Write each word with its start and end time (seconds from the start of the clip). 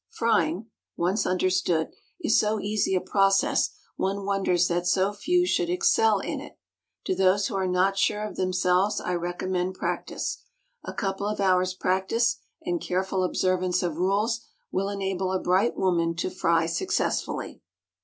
Frying, 0.09 0.65
once 0.97 1.27
understood, 1.27 1.89
is 2.19 2.39
so 2.39 2.59
easy 2.59 2.95
a 2.95 3.01
process 3.01 3.69
one 3.97 4.25
wonders 4.25 4.67
that 4.67 4.87
so 4.87 5.13
few 5.13 5.45
should 5.45 5.69
excel 5.69 6.17
in 6.17 6.41
it. 6.41 6.57
To 7.05 7.13
those 7.13 7.45
who 7.45 7.55
are 7.55 7.67
not 7.67 7.99
sure 7.99 8.23
of 8.23 8.35
themselves 8.35 8.99
I 8.99 9.13
recommend 9.13 9.75
practice. 9.75 10.41
A 10.83 10.91
couple 10.91 11.27
of 11.27 11.39
hours' 11.39 11.75
practice 11.75 12.37
and 12.65 12.81
careful 12.81 13.23
observance 13.23 13.83
of 13.83 13.97
rules 13.97 14.41
will 14.71 14.89
enable 14.89 15.31
a 15.31 15.39
bright 15.39 15.77
woman 15.77 16.15
to 16.15 16.31
fry 16.31 16.65
successfully. 16.65 17.61